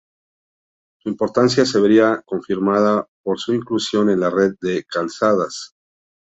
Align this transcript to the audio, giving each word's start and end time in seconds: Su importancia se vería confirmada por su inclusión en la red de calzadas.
Su 1.03 1.09
importancia 1.09 1.63
se 1.63 1.79
vería 1.79 2.23
confirmada 2.25 3.05
por 3.23 3.37
su 3.39 3.53
inclusión 3.53 4.09
en 4.09 4.21
la 4.21 4.31
red 4.31 4.55
de 4.59 4.83
calzadas. 4.83 5.75